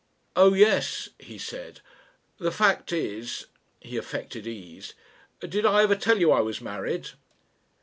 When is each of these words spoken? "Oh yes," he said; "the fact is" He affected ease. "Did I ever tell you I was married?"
"Oh 0.35 0.55
yes," 0.55 1.09
he 1.19 1.37
said; 1.37 1.81
"the 2.39 2.49
fact 2.51 2.91
is" 2.91 3.45
He 3.79 3.97
affected 3.97 4.47
ease. 4.47 4.95
"Did 5.41 5.63
I 5.63 5.83
ever 5.83 5.95
tell 5.95 6.17
you 6.17 6.31
I 6.31 6.41
was 6.41 6.59
married?" 6.59 7.09